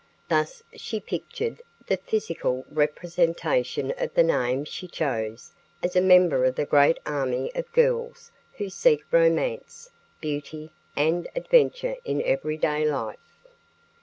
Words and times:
Thus 0.29 0.63
she 0.73 0.99
pictured 0.99 1.61
the 1.85 1.97
physical 1.97 2.65
representation 2.71 3.93
of 3.99 4.11
the 4.15 4.23
name 4.23 4.65
she 4.65 4.87
chose 4.87 5.53
as 5.83 5.95
a 5.95 6.01
member 6.01 6.43
of 6.43 6.55
the 6.55 6.65
great 6.65 6.97
army 7.05 7.53
of 7.53 7.71
girls 7.71 8.31
who 8.57 8.67
seek 8.67 9.03
romance, 9.11 9.91
beauty, 10.19 10.71
and 10.95 11.27
adventure 11.35 11.97
in 12.03 12.23
every 12.23 12.57
day 12.57 12.83
life. 12.83 13.37